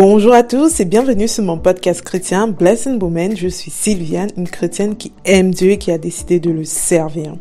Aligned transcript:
Bonjour 0.00 0.32
à 0.32 0.44
tous 0.44 0.78
et 0.78 0.84
bienvenue 0.84 1.26
sur 1.26 1.42
mon 1.42 1.58
podcast 1.58 2.02
chrétien 2.02 2.46
Blessed 2.46 3.02
Woman. 3.02 3.36
Je 3.36 3.48
suis 3.48 3.72
Sylviane, 3.72 4.30
une 4.36 4.48
chrétienne 4.48 4.94
qui 4.94 5.10
aime 5.24 5.52
Dieu 5.52 5.72
et 5.72 5.76
qui 5.76 5.90
a 5.90 5.98
décidé 5.98 6.38
de 6.38 6.52
le 6.52 6.64
servir. 6.64 7.34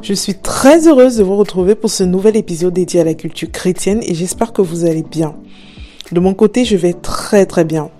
Je 0.00 0.14
suis 0.14 0.36
très 0.36 0.88
heureuse 0.88 1.18
de 1.18 1.22
vous 1.22 1.36
retrouver 1.36 1.74
pour 1.74 1.90
ce 1.90 2.04
nouvel 2.04 2.38
épisode 2.38 2.72
dédié 2.72 3.00
à 3.00 3.04
la 3.04 3.12
culture 3.12 3.52
chrétienne 3.52 4.00
et 4.02 4.14
j'espère 4.14 4.54
que 4.54 4.62
vous 4.62 4.86
allez 4.86 5.02
bien. 5.02 5.34
De 6.10 6.20
mon 6.20 6.32
côté, 6.32 6.64
je 6.64 6.76
vais 6.76 6.94
très 6.94 7.44
très 7.44 7.66
bien. 7.66 7.90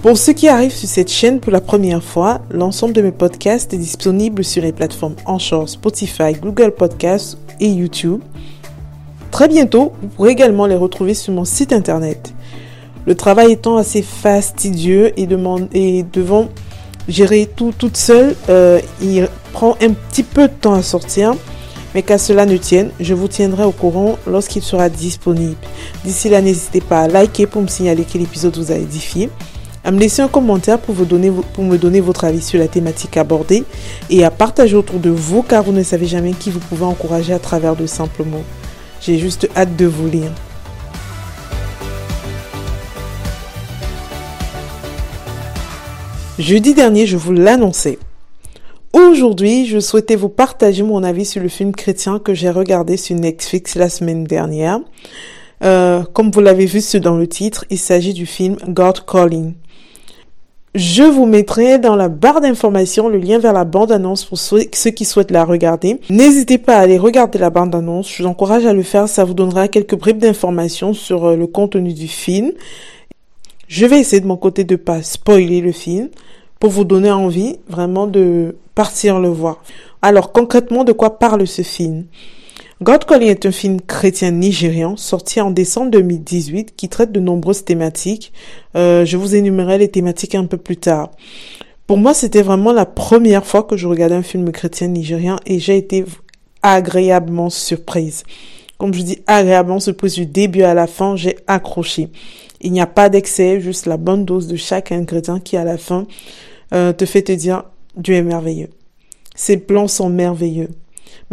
Pour 0.00 0.16
ceux 0.16 0.32
qui 0.32 0.48
arrivent 0.48 0.72
sur 0.72 0.88
cette 0.88 1.10
chaîne 1.10 1.40
pour 1.40 1.52
la 1.52 1.60
première 1.60 2.02
fois, 2.02 2.40
l'ensemble 2.50 2.94
de 2.94 3.02
mes 3.02 3.12
podcasts 3.12 3.74
est 3.74 3.78
disponible 3.78 4.44
sur 4.44 4.62
les 4.62 4.72
plateformes 4.72 5.16
Anchor, 5.26 5.68
Spotify, 5.68 6.32
Google 6.40 6.70
Podcasts 6.70 7.36
et 7.60 7.68
YouTube. 7.68 8.22
Très 9.34 9.48
bientôt, 9.48 9.92
vous 10.00 10.06
pourrez 10.06 10.30
également 10.30 10.64
les 10.66 10.76
retrouver 10.76 11.12
sur 11.12 11.32
mon 11.32 11.44
site 11.44 11.72
internet. 11.72 12.32
Le 13.04 13.16
travail 13.16 13.50
étant 13.50 13.76
assez 13.76 14.00
fastidieux 14.00 15.12
et, 15.18 15.26
devant 15.26 16.48
gérer 17.08 17.50
tout 17.56 17.74
toute 17.76 17.96
seule, 17.96 18.36
euh, 18.48 18.78
il 19.02 19.28
prend 19.52 19.76
un 19.82 19.90
petit 19.90 20.22
peu 20.22 20.42
de 20.42 20.52
temps 20.52 20.74
à 20.74 20.84
sortir. 20.84 21.34
Mais 21.96 22.02
qu'à 22.02 22.16
cela 22.16 22.46
ne 22.46 22.56
tienne, 22.56 22.90
je 23.00 23.12
vous 23.12 23.26
tiendrai 23.26 23.64
au 23.64 23.72
courant 23.72 24.18
lorsqu'il 24.28 24.62
sera 24.62 24.88
disponible. 24.88 25.56
D'ici 26.04 26.28
là, 26.28 26.40
n'hésitez 26.40 26.80
pas 26.80 27.00
à 27.00 27.08
liker 27.08 27.48
pour 27.48 27.60
me 27.60 27.66
signaler 27.66 28.04
que 28.04 28.16
l'épisode 28.16 28.56
vous 28.56 28.70
a 28.70 28.76
édifié, 28.76 29.30
à 29.82 29.90
me 29.90 29.98
laisser 29.98 30.22
un 30.22 30.28
commentaire 30.28 30.78
pour, 30.78 30.94
vous 30.94 31.06
donner, 31.06 31.32
pour 31.54 31.64
me 31.64 31.76
donner 31.76 32.00
votre 32.00 32.22
avis 32.22 32.40
sur 32.40 32.60
la 32.60 32.68
thématique 32.68 33.16
abordée 33.16 33.64
et 34.10 34.24
à 34.24 34.30
partager 34.30 34.76
autour 34.76 35.00
de 35.00 35.10
vous 35.10 35.42
car 35.42 35.64
vous 35.64 35.72
ne 35.72 35.82
savez 35.82 36.06
jamais 36.06 36.34
qui 36.34 36.50
vous 36.50 36.60
pouvez 36.60 36.84
encourager 36.84 37.32
à 37.32 37.40
travers 37.40 37.74
de 37.74 37.86
simples 37.86 38.22
mots. 38.22 38.44
J'ai 39.04 39.18
juste 39.18 39.50
hâte 39.54 39.76
de 39.76 39.84
vous 39.84 40.08
lire. 40.08 40.30
Jeudi 46.38 46.72
dernier, 46.72 47.04
je 47.04 47.18
vous 47.18 47.34
l'annonçais. 47.34 47.98
Aujourd'hui, 48.94 49.66
je 49.66 49.78
souhaitais 49.78 50.16
vous 50.16 50.30
partager 50.30 50.82
mon 50.82 51.02
avis 51.02 51.26
sur 51.26 51.42
le 51.42 51.50
film 51.50 51.72
chrétien 51.72 52.18
que 52.18 52.32
j'ai 52.32 52.48
regardé 52.48 52.96
sur 52.96 53.14
Netflix 53.14 53.74
la 53.74 53.90
semaine 53.90 54.24
dernière. 54.24 54.80
Euh, 55.62 56.02
comme 56.14 56.30
vous 56.30 56.40
l'avez 56.40 56.64
vu 56.64 56.80
dans 56.98 57.18
le 57.18 57.26
titre, 57.26 57.66
il 57.68 57.78
s'agit 57.78 58.14
du 58.14 58.24
film 58.24 58.56
God 58.68 59.04
Calling. 59.04 59.52
Je 60.74 61.04
vous 61.04 61.24
mettrai 61.24 61.78
dans 61.78 61.94
la 61.94 62.08
barre 62.08 62.40
d'information 62.40 63.08
le 63.08 63.18
lien 63.18 63.38
vers 63.38 63.52
la 63.52 63.64
bande-annonce 63.64 64.24
pour 64.24 64.38
ceux 64.38 64.64
qui 64.64 65.04
souhaitent 65.04 65.30
la 65.30 65.44
regarder. 65.44 66.00
N'hésitez 66.10 66.58
pas 66.58 66.78
à 66.78 66.80
aller 66.80 66.98
regarder 66.98 67.38
la 67.38 67.50
bande-annonce. 67.50 68.12
Je 68.12 68.24
vous 68.24 68.28
encourage 68.28 68.66
à 68.66 68.72
le 68.72 68.82
faire. 68.82 69.08
Ça 69.08 69.22
vous 69.22 69.34
donnera 69.34 69.68
quelques 69.68 69.94
bribes 69.94 70.18
d'informations 70.18 70.92
sur 70.92 71.26
euh, 71.26 71.36
le 71.36 71.46
contenu 71.46 71.92
du 71.92 72.08
film. 72.08 72.50
Je 73.68 73.86
vais 73.86 74.00
essayer 74.00 74.20
de 74.20 74.26
mon 74.26 74.36
côté 74.36 74.64
de 74.64 74.74
pas 74.74 75.00
spoiler 75.02 75.60
le 75.60 75.70
film 75.70 76.08
pour 76.58 76.70
vous 76.70 76.84
donner 76.84 77.12
envie 77.12 77.56
vraiment 77.68 78.08
de 78.08 78.56
partir 78.74 79.20
le 79.20 79.28
voir. 79.28 79.62
Alors 80.02 80.32
concrètement, 80.32 80.82
de 80.82 80.90
quoi 80.90 81.20
parle 81.20 81.46
ce 81.46 81.62
film? 81.62 82.06
God 82.82 83.04
Calling 83.04 83.28
est 83.28 83.46
un 83.46 83.52
film 83.52 83.80
chrétien 83.80 84.32
nigérian 84.32 84.96
sorti 84.96 85.40
en 85.40 85.52
décembre 85.52 85.92
2018 85.92 86.74
qui 86.74 86.88
traite 86.88 87.12
de 87.12 87.20
nombreuses 87.20 87.64
thématiques. 87.64 88.32
Euh, 88.74 89.04
je 89.04 89.16
vous 89.16 89.36
énumérerai 89.36 89.78
les 89.78 89.88
thématiques 89.88 90.34
un 90.34 90.46
peu 90.46 90.56
plus 90.56 90.76
tard. 90.76 91.12
Pour 91.86 91.98
moi, 91.98 92.14
c'était 92.14 92.42
vraiment 92.42 92.72
la 92.72 92.84
première 92.84 93.46
fois 93.46 93.62
que 93.62 93.76
je 93.76 93.86
regardais 93.86 94.16
un 94.16 94.22
film 94.22 94.50
chrétien 94.50 94.88
nigérien 94.88 95.38
et 95.46 95.60
j'ai 95.60 95.76
été 95.76 96.04
agréablement 96.62 97.48
surprise. 97.48 98.24
Comme 98.76 98.92
je 98.92 99.02
dis 99.02 99.18
agréablement 99.28 99.78
surprise 99.78 100.14
du 100.14 100.26
début 100.26 100.62
à 100.62 100.74
la 100.74 100.88
fin, 100.88 101.14
j'ai 101.14 101.36
accroché. 101.46 102.08
Il 102.60 102.72
n'y 102.72 102.80
a 102.80 102.88
pas 102.88 103.08
d'excès, 103.08 103.60
juste 103.60 103.86
la 103.86 103.98
bonne 103.98 104.24
dose 104.24 104.48
de 104.48 104.56
chaque 104.56 104.90
ingrédient 104.90 105.38
qui 105.38 105.56
à 105.56 105.64
la 105.64 105.78
fin 105.78 106.08
euh, 106.74 106.92
te 106.92 107.06
fait 107.06 107.22
te 107.22 107.32
dire 107.32 107.64
Dieu 107.96 108.16
est 108.16 108.22
merveilleux. 108.22 108.70
Ses 109.36 109.58
plans 109.58 109.86
sont 109.86 110.08
merveilleux. 110.08 110.70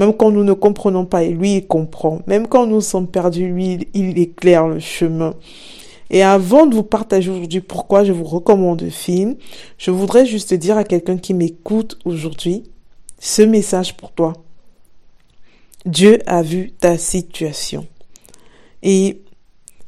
Même 0.01 0.15
quand 0.15 0.31
nous 0.31 0.43
ne 0.43 0.53
comprenons 0.53 1.05
pas, 1.05 1.23
lui, 1.23 1.57
il 1.57 1.67
comprend. 1.67 2.21
Même 2.25 2.47
quand 2.47 2.65
nous 2.65 2.81
sommes 2.81 3.07
perdus, 3.07 3.47
lui, 3.47 3.87
il 3.93 4.17
éclaire 4.17 4.67
le 4.67 4.79
chemin. 4.79 5.35
Et 6.09 6.23
avant 6.23 6.65
de 6.65 6.73
vous 6.73 6.81
partager 6.81 7.29
aujourd'hui 7.29 7.61
pourquoi 7.61 8.03
je 8.03 8.11
vous 8.11 8.23
recommande 8.23 8.81
le 8.81 8.89
film, 8.89 9.35
je 9.77 9.91
voudrais 9.91 10.25
juste 10.25 10.55
dire 10.55 10.75
à 10.75 10.85
quelqu'un 10.85 11.17
qui 11.17 11.35
m'écoute 11.35 11.99
aujourd'hui, 12.03 12.63
ce 13.19 13.43
message 13.43 13.95
pour 13.95 14.11
toi. 14.11 14.33
Dieu 15.85 16.17
a 16.25 16.41
vu 16.41 16.71
ta 16.71 16.97
situation. 16.97 17.85
Et, 18.81 19.21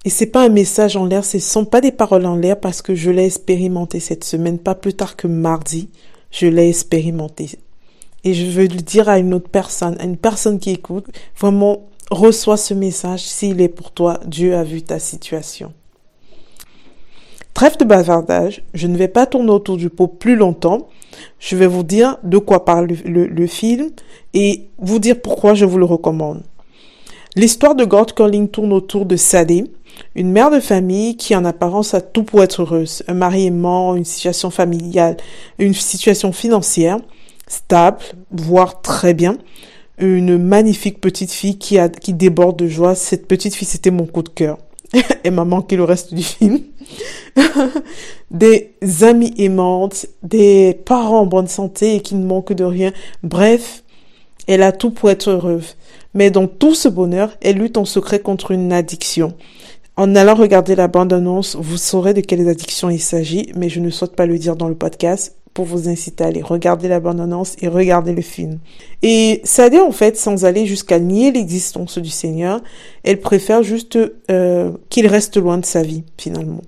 et 0.05 0.09
c'est 0.11 0.27
pas 0.27 0.45
un 0.45 0.49
message 0.49 0.95
en 0.95 1.05
l'air, 1.05 1.25
ce 1.25 1.39
sont 1.39 1.65
pas 1.65 1.81
des 1.81 1.91
paroles 1.91 2.27
en 2.27 2.35
l'air 2.35 2.59
parce 2.59 2.83
que 2.83 2.93
je 2.93 3.09
l'ai 3.09 3.25
expérimenté 3.25 3.99
cette 3.99 4.25
semaine, 4.25 4.59
pas 4.59 4.75
plus 4.75 4.93
tard 4.93 5.15
que 5.15 5.25
mardi, 5.25 5.89
je 6.29 6.45
l'ai 6.45 6.69
expérimenté 6.69 7.57
et 8.23 8.33
je 8.33 8.45
veux 8.45 8.67
le 8.67 8.81
dire 8.81 9.09
à 9.09 9.19
une 9.19 9.33
autre 9.33 9.49
personne, 9.49 9.97
à 9.99 10.05
une 10.05 10.17
personne 10.17 10.59
qui 10.59 10.71
écoute, 10.71 11.07
vraiment 11.39 11.87
reçois 12.09 12.57
ce 12.57 12.73
message 12.73 13.23
s'il 13.23 13.61
est 13.61 13.69
pour 13.69 13.91
toi. 13.91 14.19
Dieu 14.25 14.55
a 14.55 14.63
vu 14.63 14.81
ta 14.81 14.99
situation. 14.99 15.73
Trêve 17.53 17.77
de 17.77 17.85
bavardage, 17.85 18.63
je 18.73 18.87
ne 18.87 18.97
vais 18.97 19.07
pas 19.07 19.25
tourner 19.25 19.51
autour 19.51 19.77
du 19.77 19.89
pot 19.89 20.07
plus 20.07 20.35
longtemps. 20.35 20.87
Je 21.37 21.55
vais 21.55 21.67
vous 21.67 21.83
dire 21.83 22.17
de 22.23 22.39
quoi 22.39 22.65
parle 22.65 22.87
le, 23.05 23.47
film 23.47 23.91
et 24.33 24.67
vous 24.79 24.97
dire 24.97 25.21
pourquoi 25.21 25.53
je 25.53 25.65
vous 25.65 25.77
le 25.77 25.85
recommande. 25.85 26.41
L'histoire 27.35 27.75
de 27.75 27.85
God 27.85 28.13
Calling 28.13 28.47
tourne 28.47 28.73
autour 28.73 29.05
de 29.05 29.15
Sadie, 29.15 29.69
une 30.15 30.31
mère 30.31 30.49
de 30.49 30.59
famille 30.59 31.15
qui 31.15 31.35
en 31.35 31.45
apparence 31.45 31.93
a 31.93 32.01
tout 32.01 32.23
pour 32.23 32.41
être 32.41 32.63
heureuse. 32.63 33.03
Un 33.07 33.13
mari 33.13 33.45
aimant, 33.45 33.95
une 33.95 34.05
situation 34.05 34.49
familiale, 34.49 35.17
une 35.59 35.73
situation 35.75 36.31
financière 36.31 36.99
stable, 37.47 37.99
voire 38.31 38.81
très 38.81 39.13
bien. 39.13 39.37
Une 39.99 40.37
magnifique 40.37 40.99
petite 40.99 41.31
fille 41.31 41.57
qui, 41.57 41.77
a, 41.77 41.89
qui 41.89 42.13
déborde 42.13 42.57
de 42.57 42.67
joie. 42.67 42.95
Cette 42.95 43.27
petite 43.27 43.55
fille, 43.55 43.67
c'était 43.67 43.91
mon 43.91 44.05
coup 44.05 44.23
de 44.23 44.29
cœur. 44.29 44.57
Elle 45.23 45.33
m'a 45.33 45.45
manqué 45.45 45.75
le 45.75 45.83
reste 45.83 46.13
du 46.13 46.23
film. 46.23 46.61
des 48.31 48.73
amis 49.01 49.33
aimantes, 49.37 50.05
des 50.23 50.79
parents 50.85 51.21
en 51.21 51.25
bonne 51.25 51.47
santé 51.47 51.95
et 51.95 52.01
qui 52.01 52.15
ne 52.15 52.25
manquent 52.25 52.53
de 52.53 52.63
rien. 52.63 52.91
Bref, 53.23 53.83
elle 54.47 54.61
a 54.61 54.71
tout 54.71 54.91
pour 54.91 55.09
être 55.09 55.29
heureuse. 55.29 55.77
Mais 56.13 56.29
dans 56.29 56.47
tout 56.47 56.75
ce 56.75 56.89
bonheur, 56.89 57.35
elle 57.41 57.57
lutte 57.57 57.77
en 57.77 57.85
secret 57.85 58.19
contre 58.19 58.51
une 58.51 58.73
addiction. 58.73 59.33
En 59.95 60.15
allant 60.15 60.35
regarder 60.35 60.75
la 60.75 60.87
bande-annonce, 60.87 61.55
vous 61.55 61.77
saurez 61.77 62.13
de 62.13 62.21
quelles 62.21 62.49
addictions 62.49 62.89
il 62.89 62.99
s'agit, 62.99 63.51
mais 63.55 63.69
je 63.69 63.79
ne 63.79 63.89
souhaite 63.89 64.15
pas 64.15 64.25
le 64.25 64.37
dire 64.37 64.55
dans 64.55 64.67
le 64.67 64.75
podcast 64.75 65.35
pour 65.53 65.65
vous 65.65 65.87
inciter 65.87 66.23
à 66.23 66.27
aller 66.27 66.41
regarder 66.41 66.87
la 66.87 66.99
bande-annonce 66.99 67.55
et 67.61 67.67
regarder 67.67 68.13
le 68.13 68.21
film. 68.21 68.59
Et 69.01 69.41
Sadie, 69.43 69.79
en 69.79 69.91
fait, 69.91 70.17
sans 70.17 70.45
aller 70.45 70.65
jusqu'à 70.65 70.99
nier 70.99 71.31
l'existence 71.31 71.97
du 71.97 72.09
Seigneur, 72.09 72.61
elle 73.03 73.19
préfère 73.19 73.63
juste 73.63 73.97
euh, 74.31 74.71
qu'il 74.89 75.07
reste 75.07 75.37
loin 75.37 75.57
de 75.57 75.65
sa 75.65 75.81
vie, 75.81 76.03
finalement. 76.17 76.61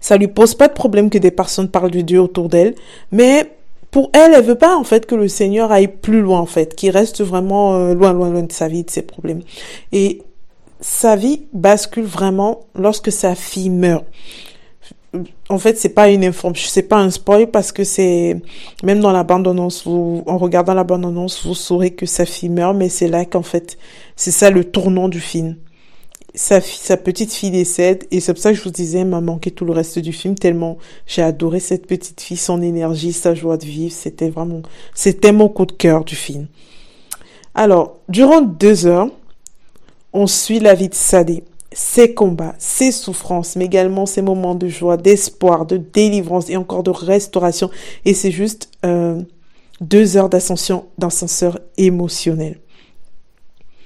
Ça 0.00 0.18
lui 0.18 0.28
pose 0.28 0.54
pas 0.54 0.68
de 0.68 0.74
problème 0.74 1.08
que 1.08 1.18
des 1.18 1.30
personnes 1.30 1.68
parlent 1.68 1.90
de 1.90 2.02
Dieu 2.02 2.20
autour 2.20 2.50
d'elle, 2.50 2.74
mais 3.10 3.50
pour 3.90 4.10
elle, 4.12 4.34
elle 4.34 4.44
veut 4.44 4.56
pas 4.56 4.76
en 4.76 4.84
fait 4.84 5.06
que 5.06 5.14
le 5.14 5.28
Seigneur 5.28 5.72
aille 5.72 5.88
plus 5.88 6.20
loin 6.20 6.40
en 6.40 6.46
fait, 6.46 6.74
qu'il 6.74 6.90
reste 6.90 7.22
vraiment 7.22 7.74
euh, 7.74 7.94
loin, 7.94 8.12
loin, 8.12 8.28
loin 8.28 8.42
de 8.42 8.52
sa 8.52 8.68
vie, 8.68 8.84
de 8.84 8.90
ses 8.90 9.02
problèmes. 9.02 9.40
Et 9.92 10.20
sa 10.80 11.16
vie 11.16 11.42
bascule 11.54 12.04
vraiment 12.04 12.66
lorsque 12.74 13.10
sa 13.10 13.34
fille 13.34 13.70
meurt 13.70 14.04
en 15.48 15.58
fait, 15.58 15.78
c'est 15.78 15.90
pas 15.90 16.10
une 16.10 16.24
information, 16.24 16.68
c'est 16.70 16.82
pas 16.82 16.98
un 16.98 17.10
spoil 17.10 17.50
parce 17.50 17.72
que 17.72 17.84
c'est, 17.84 18.36
même 18.82 19.00
dans 19.00 19.12
la 19.12 19.24
bande-annonce, 19.24 19.84
vous, 19.86 20.22
en 20.26 20.38
regardant 20.38 20.74
la 20.74 20.84
bande-annonce, 20.84 21.46
vous 21.46 21.54
saurez 21.54 21.90
que 21.90 22.06
sa 22.06 22.24
fille 22.26 22.48
meurt, 22.48 22.76
mais 22.76 22.88
c'est 22.88 23.08
là 23.08 23.24
qu'en 23.24 23.42
fait, 23.42 23.78
c'est 24.16 24.30
ça 24.30 24.50
le 24.50 24.64
tournant 24.64 25.08
du 25.08 25.20
film. 25.20 25.56
Sa 26.36 26.60
sa 26.60 26.96
petite 26.96 27.32
fille 27.32 27.52
décède, 27.52 28.06
et 28.10 28.18
c'est 28.18 28.32
pour 28.32 28.42
ça 28.42 28.50
que 28.50 28.58
je 28.58 28.64
vous 28.64 28.70
disais, 28.70 29.04
m'a 29.04 29.20
manqué 29.20 29.52
tout 29.52 29.64
le 29.64 29.72
reste 29.72 30.00
du 30.00 30.12
film 30.12 30.34
tellement 30.34 30.78
j'ai 31.06 31.22
adoré 31.22 31.60
cette 31.60 31.86
petite 31.86 32.20
fille, 32.20 32.36
son 32.36 32.60
énergie, 32.60 33.12
sa 33.12 33.34
joie 33.34 33.56
de 33.56 33.64
vivre, 33.64 33.92
c'était 33.92 34.30
vraiment, 34.30 34.62
c'était 34.94 35.30
mon 35.30 35.48
coup 35.48 35.66
de 35.66 35.72
cœur 35.72 36.04
du 36.04 36.16
film. 36.16 36.48
Alors, 37.54 38.00
durant 38.08 38.40
deux 38.40 38.86
heures, 38.86 39.10
on 40.12 40.26
suit 40.26 40.58
la 40.58 40.74
vie 40.74 40.88
de 40.88 40.94
Sadie 40.94 41.44
ses 41.74 42.14
combats, 42.14 42.54
ses 42.58 42.92
souffrances, 42.92 43.56
mais 43.56 43.66
également 43.66 44.06
ses 44.06 44.22
moments 44.22 44.54
de 44.54 44.68
joie, 44.68 44.96
d'espoir, 44.96 45.66
de 45.66 45.76
délivrance 45.76 46.48
et 46.48 46.56
encore 46.56 46.84
de 46.84 46.90
restauration. 46.90 47.68
Et 48.04 48.14
c'est 48.14 48.30
juste 48.30 48.70
euh, 48.86 49.20
deux 49.80 50.16
heures 50.16 50.28
d'ascension 50.28 50.86
d'ascenseur 50.98 51.58
émotionnel. 51.76 52.60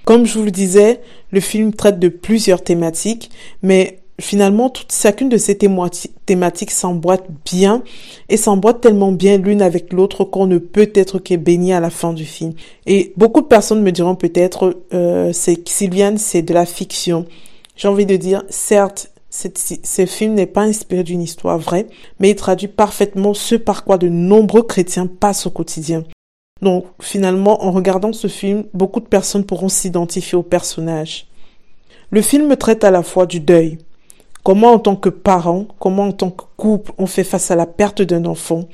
Comme 0.05 0.27
je 0.27 0.39
vous 0.39 0.45
le 0.45 0.51
disais, 0.51 1.01
le 1.33 1.41
film 1.41 1.73
traite 1.73 1.99
de 1.99 2.09
plusieurs 2.09 2.63
thématiques, 2.63 3.31
mais 3.63 4.01
finalement, 4.21 4.69
toute, 4.69 4.93
chacune 4.93 5.29
de 5.29 5.37
ces 5.37 5.57
thématiques 5.57 6.71
s'emboîte 6.71 7.27
bien 7.45 7.83
et 8.29 8.37
s'emboîte 8.37 8.81
tellement 8.81 9.13
bien 9.13 9.39
l'une 9.39 9.63
avec 9.63 9.93
l'autre 9.93 10.25
qu'on 10.25 10.47
ne 10.47 10.59
peut 10.59 10.91
être 10.95 11.19
que 11.19 11.35
béni 11.37 11.73
à 11.73 11.81
la 11.81 11.91
fin 11.91 12.13
du 12.13 12.25
film. 12.25 12.53
Et 12.87 13.13
beaucoup 13.17 13.41
de 13.41 13.47
personnes 13.47 13.83
me 13.83 13.93
diront 13.93 14.15
peut-être, 14.15 14.83
euh, 14.93 15.33
c'est 15.33 15.67
Sylviane, 15.69 16.19
c'est 16.19 16.43
de 16.43 16.53
la 16.53 16.67
fiction. 16.67 17.27
J'ai 17.79 17.87
envie 17.87 18.07
de 18.07 18.17
dire, 18.17 18.43
certes, 18.51 19.13
ce 19.31 20.05
film 20.05 20.35
n'est 20.35 20.47
pas 20.47 20.63
inspiré 20.63 21.05
d'une 21.05 21.23
histoire 21.23 21.59
vraie, 21.59 21.87
mais 22.19 22.31
il 22.31 22.35
traduit 22.35 22.67
parfaitement 22.67 23.35
ce 23.35 23.55
par 23.55 23.85
quoi 23.85 23.99
de 23.99 24.09
nombreux 24.09 24.65
chrétiens 24.65 25.07
passent 25.07 25.47
au 25.47 25.51
quotidien. 25.51 26.03
Donc 26.61 26.87
finalement, 27.01 27.65
en 27.65 27.71
regardant 27.71 28.13
ce 28.13 28.27
film, 28.27 28.65
beaucoup 28.75 28.99
de 28.99 29.07
personnes 29.07 29.45
pourront 29.45 29.69
s'identifier 29.69 30.37
au 30.37 30.43
personnage. 30.43 31.29
Le 32.11 32.21
film 32.21 32.57
traite 32.57 32.83
à 32.83 32.91
la 32.91 33.05
fois 33.05 33.27
du 33.27 33.39
deuil, 33.39 33.79
comment 34.43 34.73
en 34.73 34.81
tant 34.81 34.97
que 34.97 35.09
parent, 35.09 35.67
comment 35.79 36.09
en 36.09 36.13
tant 36.13 36.31
que 36.31 36.45
couple 36.57 36.91
on 36.99 37.07
fait 37.07 37.23
face 37.23 37.53
à 37.53 37.57
la 37.57 37.67
perte 37.67 38.03
d'un 38.03 38.25
enfant. 38.25 38.65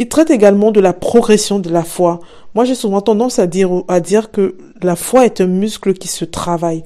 Il 0.00 0.08
traite 0.08 0.30
également 0.30 0.72
de 0.72 0.80
la 0.80 0.92
progression 0.92 1.60
de 1.60 1.70
la 1.70 1.84
foi. 1.84 2.18
Moi 2.56 2.64
j'ai 2.64 2.74
souvent 2.74 3.00
tendance 3.00 3.38
à 3.38 3.46
dire, 3.46 3.70
à 3.86 4.00
dire 4.00 4.32
que 4.32 4.56
la 4.82 4.96
foi 4.96 5.24
est 5.24 5.40
un 5.40 5.46
muscle 5.46 5.92
qui 5.92 6.08
se 6.08 6.24
travaille. 6.24 6.82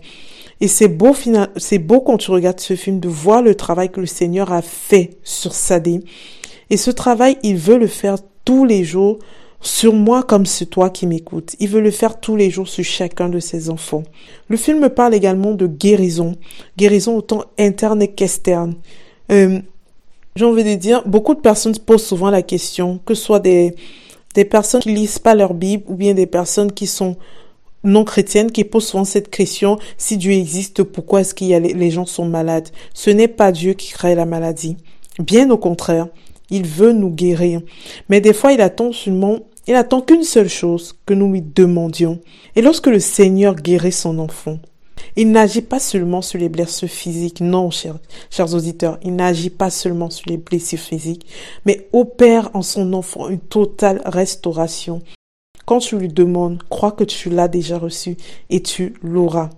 Et 0.62 0.68
c'est 0.68 0.86
beau, 0.86 1.12
c'est 1.56 1.80
beau 1.80 2.00
quand 2.00 2.18
tu 2.18 2.30
regardes 2.30 2.60
ce 2.60 2.76
film 2.76 3.00
de 3.00 3.08
voir 3.08 3.42
le 3.42 3.56
travail 3.56 3.90
que 3.90 3.98
le 3.98 4.06
Seigneur 4.06 4.52
a 4.52 4.62
fait 4.62 5.18
sur 5.24 5.54
Sadé. 5.54 5.98
Et 6.70 6.76
ce 6.76 6.92
travail, 6.92 7.36
il 7.42 7.56
veut 7.56 7.78
le 7.78 7.88
faire 7.88 8.14
tous 8.44 8.64
les 8.64 8.84
jours 8.84 9.18
sur 9.60 9.92
moi 9.92 10.22
comme 10.22 10.46
sur 10.46 10.68
toi 10.68 10.88
qui 10.88 11.08
m'écoutes. 11.08 11.56
Il 11.58 11.68
veut 11.68 11.80
le 11.80 11.90
faire 11.90 12.20
tous 12.20 12.36
les 12.36 12.48
jours 12.48 12.68
sur 12.68 12.84
chacun 12.84 13.28
de 13.28 13.40
ses 13.40 13.70
enfants. 13.70 14.04
Le 14.46 14.56
film 14.56 14.88
parle 14.88 15.14
également 15.14 15.50
de 15.50 15.66
guérison, 15.66 16.36
guérison 16.78 17.16
autant 17.16 17.42
interne 17.58 18.06
qu'externe. 18.06 18.76
Euh, 19.32 19.58
J'ai 20.36 20.44
envie 20.44 20.62
de 20.62 20.76
dire, 20.76 21.02
beaucoup 21.06 21.34
de 21.34 21.40
personnes 21.40 21.76
posent 21.76 22.06
souvent 22.06 22.30
la 22.30 22.42
question, 22.42 23.00
que 23.04 23.14
ce 23.14 23.24
soit 23.24 23.40
des, 23.40 23.74
des 24.36 24.44
personnes 24.44 24.80
qui 24.80 24.94
lisent 24.94 25.18
pas 25.18 25.34
leur 25.34 25.54
Bible 25.54 25.82
ou 25.88 25.96
bien 25.96 26.14
des 26.14 26.26
personnes 26.26 26.70
qui 26.70 26.86
sont 26.86 27.16
non 27.84 28.04
chrétiennes 28.04 28.52
qui 28.52 28.64
posent 28.64 28.86
souvent 28.86 29.04
cette 29.04 29.30
question, 29.30 29.78
si 29.98 30.16
Dieu 30.16 30.32
existe, 30.32 30.82
pourquoi 30.82 31.22
est-ce 31.22 31.34
qu'il 31.34 31.48
y 31.48 31.54
a 31.54 31.60
les 31.60 31.90
gens 31.90 32.06
sont 32.06 32.26
malades? 32.26 32.68
Ce 32.94 33.10
n'est 33.10 33.28
pas 33.28 33.52
Dieu 33.52 33.74
qui 33.74 33.92
crée 33.92 34.14
la 34.14 34.26
maladie. 34.26 34.76
Bien 35.18 35.50
au 35.50 35.58
contraire. 35.58 36.08
Il 36.50 36.66
veut 36.66 36.92
nous 36.92 37.08
guérir. 37.08 37.62
Mais 38.10 38.20
des 38.20 38.34
fois, 38.34 38.52
il 38.52 38.60
attend 38.60 38.92
seulement 38.92 39.38
il 39.68 39.76
attend 39.76 40.00
qu'une 40.00 40.24
seule 40.24 40.48
chose, 40.48 40.94
que 41.06 41.14
nous 41.14 41.30
lui 41.30 41.40
demandions. 41.40 42.18
Et 42.56 42.62
lorsque 42.62 42.88
le 42.88 42.98
Seigneur 42.98 43.54
guérit 43.54 43.92
son 43.92 44.18
enfant, 44.18 44.58
il 45.14 45.30
n'agit 45.30 45.62
pas 45.62 45.78
seulement 45.78 46.20
sur 46.20 46.38
les 46.40 46.48
blessures 46.48 46.88
physiques, 46.88 47.40
non, 47.40 47.70
chers, 47.70 47.98
chers 48.30 48.54
auditeurs, 48.54 48.98
il 49.04 49.14
n'agit 49.14 49.50
pas 49.50 49.70
seulement 49.70 50.10
sur 50.10 50.28
les 50.28 50.36
blessures 50.36 50.80
physiques, 50.80 51.26
mais 51.64 51.88
opère 51.92 52.50
en 52.54 52.62
son 52.62 52.92
enfant 52.92 53.28
une 53.28 53.38
totale 53.38 54.00
restauration. 54.04 55.00
Quand 55.64 55.78
tu 55.78 55.96
lui 55.96 56.08
demandes, 56.08 56.62
crois 56.68 56.92
que 56.92 57.04
tu 57.04 57.30
l'as 57.30 57.48
déjà 57.48 57.78
reçu 57.78 58.16
et 58.50 58.62
tu 58.62 58.94
l'auras. 59.02 59.50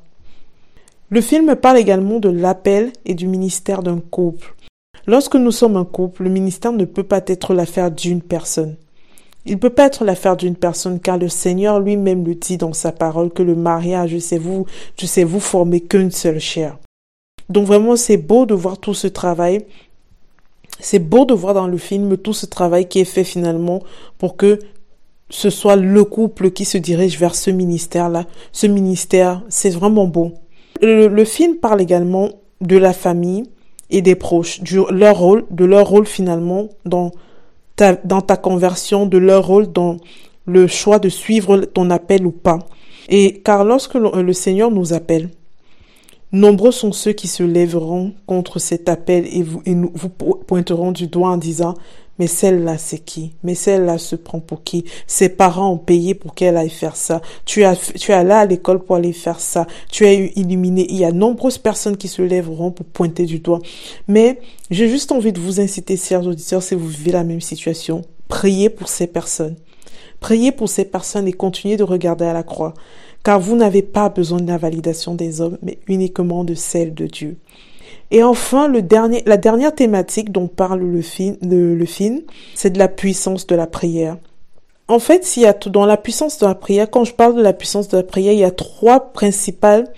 Le 1.11 1.21
film 1.21 1.55
parle 1.55 1.79
également 1.79 2.19
de 2.19 2.29
l'appel 2.29 2.93
et 3.05 3.15
du 3.15 3.27
ministère 3.27 3.83
d'un 3.83 4.01
couple. 4.01 4.55
Lorsque 5.07 5.37
nous 5.37 5.53
sommes 5.53 5.77
un 5.77 5.85
couple, 5.85 6.25
le 6.25 6.31
ministère 6.31 6.73
ne 6.73 6.85
peut 6.85 7.03
pas 7.03 7.21
être 7.27 7.55
l'affaire 7.55 7.91
d'une 7.91 8.23
personne. 8.23 8.77
Il 9.47 9.53
ne 9.53 9.59
peut 9.59 9.71
pas 9.71 9.87
être 9.87 10.05
l'affaire 10.05 10.37
d'une 10.37 10.57
personne 10.57 10.99
car 10.99 11.19
le 11.19 11.29
Seigneur 11.29 11.79
lui-même 11.79 12.25
le 12.25 12.35
dit 12.35 12.57
dans 12.57 12.73
sa 12.73 12.93
parole 12.93 13.31
que 13.31 13.43
le 13.43 13.55
mariage, 13.55 14.19
c'est 14.19 14.39
vous, 14.39 14.65
je 14.99 15.05
sais 15.05 15.25
vous 15.25 15.41
former 15.41 15.81
qu'une 15.81 16.11
seule 16.11 16.41
chair. 16.41 16.79
Donc 17.51 17.67
vraiment, 17.67 17.97
c'est 17.97 18.17
beau 18.17 18.47
de 18.47 18.55
voir 18.55 18.79
tout 18.79 18.95
ce 18.95 19.07
travail. 19.07 19.67
C'est 20.81 20.99
beau 20.99 21.27
de 21.27 21.35
voir 21.35 21.53
dans 21.53 21.67
le 21.67 21.77
film 21.77 22.17
tout 22.17 22.33
ce 22.33 22.47
travail 22.47 22.89
qui 22.89 23.01
est 23.01 23.05
fait 23.05 23.25
finalement 23.25 23.83
pour 24.19 24.37
que 24.37 24.59
ce 25.31 25.51
soit 25.51 25.77
le 25.77 26.05
couple 26.05 26.51
qui 26.51 26.65
se 26.65 26.79
dirige 26.79 27.19
vers 27.19 27.35
ce 27.35 27.51
ministère-là. 27.51 28.27
Ce 28.53 28.67
ministère, 28.67 29.43
c'est 29.49 29.71
vraiment 29.71 30.07
beau. 30.07 30.33
Le, 30.81 31.09
le, 31.09 31.25
film 31.25 31.57
parle 31.57 31.81
également 31.81 32.31
de 32.61 32.77
la 32.77 32.93
famille 32.93 33.45
et 33.91 34.03
des 34.03 34.15
proches, 34.15 34.61
du, 34.61 34.81
leur 34.91 35.19
rôle, 35.19 35.45
de 35.51 35.65
leur 35.65 35.89
rôle 35.89 36.07
finalement 36.07 36.69
dans 36.85 37.13
dans 38.05 38.21
ta 38.21 38.37
conversion, 38.37 39.07
de 39.07 39.19
leur 39.19 39.47
rôle 39.47 39.73
dans 39.73 39.97
le 40.47 40.67
choix 40.67 40.99
de 40.99 41.09
suivre 41.09 41.59
ton 41.59 41.91
appel 41.91 42.27
ou 42.27 42.31
pas. 42.31 42.61
Et 43.09 43.41
car 43.41 43.65
lorsque 43.65 43.95
le, 43.95 44.33
Seigneur 44.33 44.71
nous 44.71 44.93
appelle, 44.93 45.31
nombreux 46.35 46.73
sont 46.73 46.93
ceux 46.93 47.13
qui 47.13 47.29
se 47.29 47.43
lèveront 47.43 48.13
contre 48.27 48.59
cet 48.59 48.89
appel 48.89 49.27
et 49.27 49.43
vous, 49.43 49.63
pointeront 50.47 50.93
du 50.93 51.07
doigt 51.07 51.31
en 51.31 51.37
disant 51.37 51.75
mais 52.19 52.29
celle-là, 52.29 52.79
c'est 52.79 52.99
qui? 52.99 53.33
Mais 53.43 53.55
celle-là 53.55 53.99
se 53.99 54.15
prend 54.15 54.39
pour 54.39 54.63
qui? 54.63 54.85
Ses 55.07 55.29
parents 55.29 55.73
ont 55.73 55.79
payé 55.79 56.15
pour 56.15 56.35
qu'elle 56.35 56.57
aille 56.57 56.71
faire 56.71 56.95
ça. 56.95 57.21
Tu 57.45 57.65
as, 57.65 57.75
tu 57.75 58.13
es 58.13 58.25
là 58.25 58.41
à 58.41 58.47
l'école 58.47 58.79
pour 58.79 58.95
aller 58.97 59.13
faire 59.13 59.41
ça. 59.41 59.67
Tu 59.91 60.07
es 60.07 60.33
illuminé. 60.37 60.87
Il 60.89 60.97
y 60.97 61.05
a 61.05 61.11
nombreuses 61.11 61.59
personnes 61.59 61.97
qui 61.97 62.07
se 62.07 62.23
lèveront 62.23 62.71
pour 62.71 62.87
pointer 62.87 63.25
du 63.25 63.41
doigt. 63.41 63.59
Mais 64.07 64.39
j'ai 64.71 64.89
juste 64.89 65.11
envie 65.11 65.33
de 65.33 65.41
vous 65.41 65.61
inciter, 65.61 65.97
chers 65.97 66.25
auditeurs, 66.25 66.63
si 66.63 66.77
vous 66.77 66.87
vivez 66.87 67.11
la 67.11 67.25
même 67.25 67.41
situation, 67.41 68.03
priez 68.29 68.71
pour 68.71 68.89
ces 68.89 69.09
personnes. 69.09 69.57
Priez 70.21 70.53
pour 70.53 70.69
ces 70.69 70.85
personnes 70.85 71.27
et 71.27 71.33
continuez 71.33 71.77
de 71.77 71.83
regarder 71.83 72.25
à 72.25 72.33
la 72.33 72.45
croix. 72.45 72.75
Car 73.25 73.41
vous 73.41 73.57
n'avez 73.57 73.83
pas 73.83 74.11
besoin 74.11 74.39
de 74.39 74.47
la 74.47 74.59
validation 74.59 75.15
des 75.15 75.41
hommes, 75.41 75.59
mais 75.63 75.79
uniquement 75.89 76.45
de 76.45 76.55
celle 76.55 76.95
de 76.95 77.07
Dieu. 77.07 77.39
Et 78.11 78.23
enfin, 78.23 78.69
le 78.69 78.83
dernier, 78.83 79.23
la 79.27 79.39
dernière 79.39 79.75
thématique 79.75 80.31
dont 80.31 80.47
parle 80.47 80.81
le 80.81 81.03
film, 81.03 82.21
c'est 82.55 82.71
de 82.71 82.79
la 82.79 82.89
puissance 82.89 83.47
de 83.47 83.57
la 83.57 83.67
prière. 83.67 84.19
En 84.87 84.99
fait, 84.99 85.25
s'il 85.25 85.45
y 85.45 85.47
a 85.47 85.55
dans 85.55 85.87
la 85.87 85.97
puissance 85.97 86.39
de 86.39 86.47
la 86.47 86.55
prière, 86.55 86.91
quand 86.91 87.05
je 87.05 87.15
parle 87.15 87.35
de 87.35 87.43
la 87.43 87.55
puissance 87.55 87.89
de 87.89 87.97
la 87.97 88.03
prière, 88.03 88.35
il 88.35 88.39
y 88.41 88.45
a 88.45 88.51
trois 88.51 89.13
principales 89.13 89.89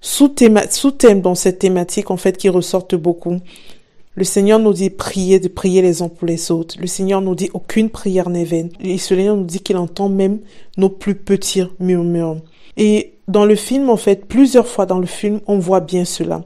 sous-thèmes 0.00 0.60
sous 0.70 0.92
dans 0.92 1.34
cette 1.34 1.58
thématique, 1.58 2.12
en 2.12 2.16
fait, 2.16 2.36
qui 2.36 2.48
ressortent 2.48 2.94
beaucoup. 2.94 3.38
Le 4.16 4.24
Seigneur 4.24 4.58
nous 4.58 4.72
dit 4.72 4.88
prier, 4.88 5.40
de 5.40 5.48
prier 5.48 5.82
les 5.82 6.00
uns 6.00 6.08
pour 6.08 6.26
les 6.26 6.50
autres. 6.50 6.76
Le 6.80 6.86
Seigneur 6.86 7.20
nous 7.20 7.34
dit 7.34 7.50
aucune 7.52 7.90
prière 7.90 8.30
n'est 8.30 8.44
vaine. 8.44 8.70
Et 8.80 8.92
le 8.92 8.98
Seigneur 8.98 9.36
nous 9.36 9.44
dit 9.44 9.60
qu'il 9.60 9.76
entend 9.76 10.08
même 10.08 10.38
nos 10.78 10.88
plus 10.88 11.14
petits 11.14 11.64
murmures. 11.80 12.38
Et 12.78 13.12
dans 13.28 13.44
le 13.44 13.54
film, 13.54 13.90
en 13.90 13.98
fait, 13.98 14.24
plusieurs 14.24 14.66
fois 14.66 14.86
dans 14.86 14.98
le 14.98 15.06
film, 15.06 15.40
on 15.46 15.58
voit 15.58 15.80
bien 15.80 16.06
cela. 16.06 16.44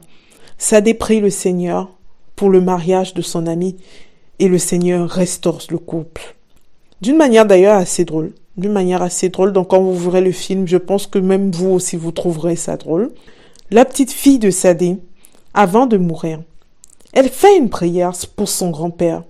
Sadé 0.57 0.93
prie 0.93 1.21
le 1.21 1.29
Seigneur 1.29 1.89
pour 2.35 2.49
le 2.49 2.59
mariage 2.59 3.13
de 3.13 3.21
son 3.21 3.47
ami 3.47 3.77
et 4.39 4.49
le 4.49 4.57
Seigneur 4.57 5.09
restaure 5.09 5.61
le 5.69 5.77
couple. 5.77 6.35
D'une 6.99 7.15
manière 7.15 7.45
d'ailleurs 7.45 7.77
assez 7.77 8.03
drôle. 8.03 8.33
D'une 8.57 8.73
manière 8.73 9.01
assez 9.01 9.29
drôle. 9.29 9.53
Donc 9.53 9.69
quand 9.69 9.81
vous 9.81 9.95
verrez 9.97 10.21
le 10.21 10.33
film, 10.33 10.67
je 10.67 10.77
pense 10.77 11.07
que 11.07 11.19
même 11.19 11.51
vous 11.51 11.69
aussi 11.69 11.95
vous 11.95 12.11
trouverez 12.11 12.57
ça 12.57 12.75
drôle. 12.75 13.13
La 13.69 13.85
petite 13.85 14.11
fille 14.11 14.39
de 14.39 14.49
Sadé, 14.49 14.97
avant 15.53 15.85
de 15.85 15.97
mourir, 15.97 16.41
elle 17.13 17.29
fait 17.29 17.57
une 17.57 17.69
prière 17.69 18.13
pour 18.35 18.49
son 18.49 18.69
grand-père. 18.69 19.23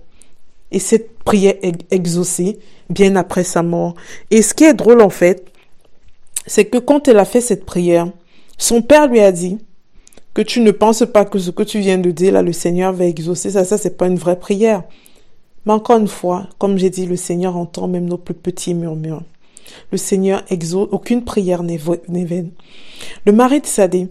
Et 0.70 0.78
cette 0.78 1.18
prière 1.18 1.56
est 1.62 1.92
exaucée 1.92 2.58
bien 2.88 3.16
après 3.16 3.44
sa 3.44 3.62
mort. 3.62 3.94
Et 4.30 4.42
ce 4.42 4.54
qui 4.54 4.64
est 4.64 4.74
drôle 4.74 5.02
en 5.02 5.10
fait, 5.10 5.46
c'est 6.46 6.64
que 6.64 6.78
quand 6.78 7.08
elle 7.08 7.18
a 7.18 7.24
fait 7.24 7.40
cette 7.40 7.64
prière, 7.64 8.08
son 8.58 8.82
père 8.82 9.08
lui 9.08 9.20
a 9.20 9.32
dit, 9.32 9.58
que 10.34 10.42
tu 10.42 10.60
ne 10.60 10.70
penses 10.70 11.04
pas 11.12 11.24
que 11.24 11.38
ce 11.38 11.50
que 11.50 11.62
tu 11.62 11.78
viens 11.80 11.98
de 11.98 12.10
dire 12.10 12.32
là, 12.32 12.42
le 12.42 12.52
Seigneur 12.52 12.92
va 12.92 13.04
exaucer 13.04 13.50
ça, 13.50 13.64
ça 13.64 13.76
c'est 13.76 13.96
pas 13.96 14.06
une 14.06 14.16
vraie 14.16 14.38
prière. 14.38 14.82
Mais 15.66 15.72
encore 15.72 15.98
une 15.98 16.08
fois, 16.08 16.48
comme 16.58 16.78
j'ai 16.78 16.90
dit, 16.90 17.06
le 17.06 17.16
Seigneur 17.16 17.56
entend 17.56 17.86
même 17.86 18.06
nos 18.06 18.16
plus 18.16 18.34
petits 18.34 18.74
murmures. 18.74 19.22
Le 19.90 19.98
Seigneur 19.98 20.42
exauce, 20.50 20.88
aucune 20.90 21.24
prière 21.24 21.62
n'est 21.62 21.76
vaine. 21.76 22.50
Le 23.26 23.32
mari 23.32 23.60
de 23.60 23.66
Sadé, 23.66 24.08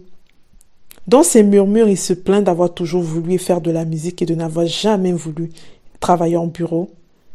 dans 1.08 1.24
ses 1.24 1.44
murmures, 1.44 1.90
il 1.90 1.98
se 1.98 2.14
plaint 2.14 2.44
d'avoir 2.44 2.74
toujours 2.74 3.02
voulu 3.02 3.38
faire 3.38 3.62
de 3.62 3.72
la 3.72 3.86
musique 3.86 4.22
et 4.22 4.26
de 4.26 4.36
n'avoir 4.36 4.68
jamais 4.68 5.12
voulu 5.12 5.50
travailler 6.00 6.38
en 6.38 6.48
bureau. 6.48 6.92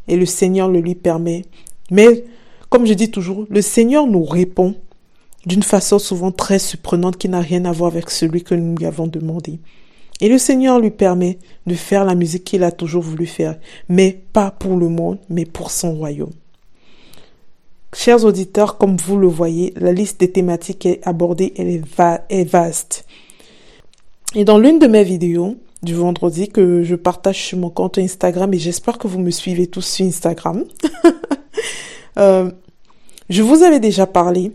Et 0.07 0.15
le 0.15 0.25
Seigneur 0.25 0.69
le 0.69 0.79
lui 0.79 0.95
permet. 0.95 1.43
Mais, 1.91 2.25
comme 2.69 2.85
je 2.85 2.93
dis 2.93 3.11
toujours, 3.11 3.45
le 3.49 3.61
Seigneur 3.61 4.07
nous 4.07 4.23
répond 4.23 4.75
d'une 5.45 5.63
façon 5.63 5.99
souvent 5.99 6.31
très 6.31 6.59
surprenante 6.59 7.17
qui 7.17 7.29
n'a 7.29 7.39
rien 7.39 7.65
à 7.65 7.71
voir 7.71 7.91
avec 7.91 8.09
celui 8.09 8.43
que 8.43 8.55
nous 8.55 8.75
lui 8.75 8.85
avons 8.85 9.07
demandé. 9.07 9.59
Et 10.19 10.29
le 10.29 10.37
Seigneur 10.37 10.79
lui 10.79 10.91
permet 10.91 11.37
de 11.67 11.75
faire 11.75 12.03
la 12.03 12.15
musique 12.15 12.43
qu'il 12.43 12.63
a 12.63 12.71
toujours 12.71 13.03
voulu 13.03 13.27
faire, 13.27 13.57
mais 13.87 14.19
pas 14.33 14.51
pour 14.51 14.75
le 14.75 14.89
monde, 14.89 15.19
mais 15.29 15.45
pour 15.45 15.71
son 15.71 15.93
royaume. 15.93 16.33
Chers 17.93 18.25
auditeurs, 18.25 18.77
comme 18.77 18.97
vous 18.97 19.17
le 19.17 19.27
voyez, 19.27 19.73
la 19.77 19.93
liste 19.93 20.19
des 20.19 20.31
thématiques 20.31 20.85
est 20.85 21.05
abordée 21.07 21.53
elle 21.57 21.69
est, 22.29 22.43
vaste. 22.43 23.05
Et 24.37 24.45
dans 24.45 24.57
l'une 24.57 24.79
de 24.79 24.87
mes 24.87 25.03
vidéos 25.03 25.57
du 25.83 25.95
vendredi 25.95 26.47
que 26.47 26.83
je 26.83 26.95
partage 26.95 27.43
sur 27.43 27.57
mon 27.57 27.69
compte 27.69 27.97
Instagram, 27.97 28.53
et 28.53 28.59
j'espère 28.59 28.97
que 28.97 29.07
vous 29.07 29.19
me 29.19 29.31
suivez 29.31 29.67
tous 29.67 29.81
sur 29.81 30.05
Instagram, 30.05 30.63
euh, 32.17 32.49
je 33.29 33.41
vous 33.41 33.63
avais 33.63 33.79
déjà 33.79 34.07
parlé 34.07 34.53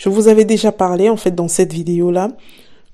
je 0.00 0.08
vous 0.08 0.28
avais 0.28 0.46
déjà 0.46 0.72
parlé, 0.72 1.10
en 1.10 1.18
fait, 1.18 1.34
dans 1.34 1.46
cette 1.46 1.74
vidéo-là, 1.74 2.28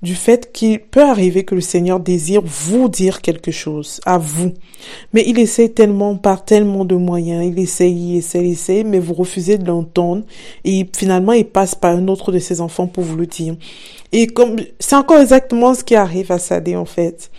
du 0.03 0.13
fait 0.13 0.51
qu'il 0.53 0.79
peut 0.79 1.01
arriver 1.03 1.43
que 1.43 1.55
le 1.55 1.61
Seigneur 1.61 1.99
désire 1.99 2.41
vous 2.45 2.87
dire 2.87 3.21
quelque 3.21 3.49
chose, 3.49 3.99
à 4.05 4.19
vous. 4.19 4.53
Mais 5.11 5.23
il 5.25 5.39
essaie 5.39 5.69
tellement, 5.69 6.15
par 6.15 6.45
tellement 6.45 6.85
de 6.85 6.95
moyens, 6.95 7.43
il 7.45 7.57
essaie, 7.57 7.91
il 7.91 8.17
essaie, 8.17 8.39
il 8.45 8.51
essaie, 8.51 8.83
mais 8.83 8.99
vous 8.99 9.15
refusez 9.15 9.57
de 9.57 9.65
l'entendre. 9.65 10.23
Et 10.63 10.87
finalement, 10.95 11.33
il 11.33 11.45
passe 11.45 11.73
par 11.73 11.95
un 11.95 12.07
autre 12.07 12.31
de 12.31 12.37
ses 12.37 12.61
enfants 12.61 12.85
pour 12.85 13.03
vous 13.03 13.15
le 13.15 13.25
dire. 13.25 13.55
Et 14.11 14.27
comme, 14.27 14.57
c'est 14.79 14.95
encore 14.95 15.19
exactement 15.19 15.73
ce 15.73 15.83
qui 15.83 15.95
arrive 15.95 16.31
à 16.31 16.37
Sadé, 16.37 16.75
en 16.75 16.85
fait. 16.85 17.31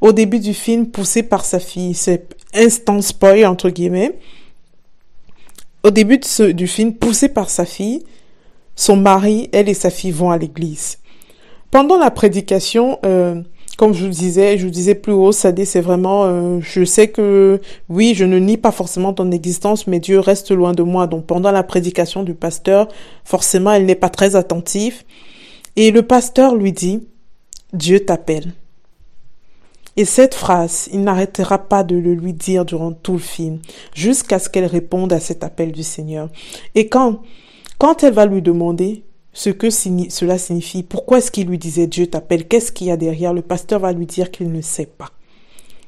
Au 0.00 0.12
début 0.12 0.40
du 0.40 0.54
film, 0.54 0.86
poussé 0.86 1.22
par 1.22 1.44
sa 1.44 1.58
fille, 1.60 1.94
c'est 1.94 2.34
instant 2.54 3.02
spoil, 3.02 3.44
entre 3.44 3.68
guillemets. 3.68 4.18
Au 5.82 5.90
début 5.90 6.18
du 6.18 6.66
film, 6.66 6.94
poussé 6.94 7.28
par 7.28 7.50
sa 7.50 7.66
fille, 7.66 8.02
son 8.74 8.96
mari, 8.96 9.50
elle 9.52 9.68
et 9.68 9.74
sa 9.74 9.90
fille 9.90 10.10
vont 10.10 10.30
à 10.30 10.38
l'église. 10.38 10.98
Pendant 11.70 11.98
la 11.98 12.10
prédication, 12.10 12.98
euh, 13.04 13.42
comme 13.76 13.92
je 13.92 14.04
vous 14.04 14.10
disais, 14.10 14.56
je 14.56 14.64
vous 14.64 14.72
disais 14.72 14.94
plus 14.94 15.12
haut, 15.12 15.32
ça 15.32 15.52
c'est 15.64 15.80
vraiment, 15.80 16.24
euh, 16.24 16.60
je 16.60 16.84
sais 16.84 17.08
que 17.08 17.60
oui, 17.88 18.14
je 18.14 18.24
ne 18.24 18.38
nie 18.38 18.56
pas 18.56 18.70
forcément 18.72 19.12
ton 19.12 19.30
existence, 19.30 19.86
mais 19.86 20.00
Dieu 20.00 20.18
reste 20.18 20.50
loin 20.50 20.72
de 20.72 20.82
moi. 20.82 21.06
Donc 21.06 21.26
pendant 21.26 21.50
la 21.50 21.62
prédication 21.62 22.22
du 22.22 22.34
pasteur, 22.34 22.88
forcément, 23.24 23.72
elle 23.72 23.84
n'est 23.84 23.94
pas 23.94 24.08
très 24.08 24.36
attentive. 24.36 25.02
Et 25.76 25.90
le 25.90 26.02
pasteur 26.02 26.54
lui 26.54 26.72
dit, 26.72 27.06
Dieu 27.74 28.00
t'appelle. 28.00 28.54
Et 29.98 30.04
cette 30.04 30.34
phrase, 30.34 30.88
il 30.92 31.02
n'arrêtera 31.02 31.58
pas 31.58 31.82
de 31.82 31.96
le 31.96 32.14
lui 32.14 32.32
dire 32.32 32.64
durant 32.64 32.92
tout 32.92 33.14
le 33.14 33.18
film, 33.18 33.60
jusqu'à 33.94 34.38
ce 34.38 34.48
qu'elle 34.48 34.66
réponde 34.66 35.12
à 35.12 35.20
cet 35.20 35.42
appel 35.42 35.72
du 35.72 35.82
Seigneur. 35.82 36.28
Et 36.74 36.88
quand, 36.88 37.20
quand 37.78 38.02
elle 38.02 38.12
va 38.12 38.26
lui 38.26 38.42
demander, 38.42 39.04
ce 39.36 39.50
que 39.50 39.68
cela 39.68 40.38
signifie. 40.38 40.82
Pourquoi 40.82 41.18
est-ce 41.18 41.30
qu'il 41.30 41.46
lui 41.46 41.58
disait 41.58 41.86
Dieu 41.86 42.06
t'appelle? 42.06 42.48
Qu'est-ce 42.48 42.72
qu'il 42.72 42.86
y 42.86 42.90
a 42.90 42.96
derrière? 42.96 43.34
Le 43.34 43.42
pasteur 43.42 43.80
va 43.80 43.92
lui 43.92 44.06
dire 44.06 44.30
qu'il 44.30 44.50
ne 44.50 44.62
sait 44.62 44.86
pas. 44.86 45.10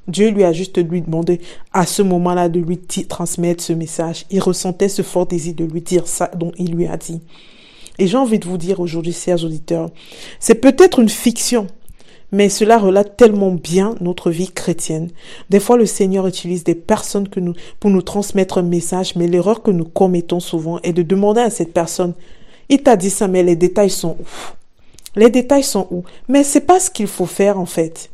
Dieu 0.07 0.29
lui 0.29 0.45
a 0.45 0.53
juste 0.53 0.77
lui 0.87 1.01
demandé 1.01 1.41
à 1.73 1.87
ce 1.87 2.03
moment-là 2.03 2.51
de 2.51 2.61
lui 2.61 2.79
transmettre 2.79 3.65
ce 3.65 3.73
message. 3.73 4.27
Il 4.31 4.41
ressentait 4.41 4.91
ce 4.91 5.01
fort 5.01 5.25
désir 5.25 5.55
de 5.55 5.65
lui 5.65 5.81
dire 5.81 6.07
ça 6.07 6.31
dont 6.37 6.53
il 6.59 6.75
lui 6.75 6.89
a 6.89 6.99
dit. 6.99 7.23
Et 7.99 8.07
j'ai 8.07 8.19
envie 8.19 8.39
de 8.39 8.47
vous 8.47 8.59
dire 8.59 8.81
aujourd'hui, 8.81 9.15
chers 9.15 9.43
auditeurs, 9.43 9.89
c'est 10.41 10.57
peut-être 10.57 10.99
une 10.99 11.09
fiction, 11.09 11.69
mais 12.33 12.51
cela 12.51 12.77
relate 12.77 13.17
tellement 13.17 13.53
bien 13.53 13.95
notre 14.03 14.31
vie 14.31 14.51
chrétienne. 14.51 15.09
Des 15.49 15.59
fois, 15.59 15.79
le 15.79 15.87
Seigneur 15.87 16.27
utilise 16.27 16.65
des 16.65 16.75
personnes 16.75 17.29
que 17.29 17.41
nous, 17.41 17.55
pour 17.81 17.91
nous 17.91 18.03
transmettre 18.03 18.59
un 18.59 18.63
message, 18.63 19.17
mais 19.17 19.27
l'erreur 19.27 19.63
que 19.63 19.71
nous 19.71 19.87
commettons 19.87 20.39
souvent 20.39 20.81
est 20.83 20.93
de 20.93 21.03
demander 21.03 21.41
à 21.41 21.51
cette 21.51 21.73
personne 21.73 22.13
il 22.69 22.83
t'a 22.83 22.97
dit 22.97 23.11
ça, 23.11 23.29
mais 23.29 23.43
les 23.43 23.57
détails 23.57 23.91
sont 23.91 24.17
où? 24.19 24.27
Les 25.17 25.31
détails 25.31 25.65
sont 25.65 25.87
où? 25.91 26.05
Mais 26.29 26.45
c'est 26.45 26.61
pas 26.61 26.81
ce 26.81 26.91
qu'il 26.91 27.07
faut 27.07 27.27
faire 27.27 27.59
en 27.59 27.67
fait. 27.67 28.11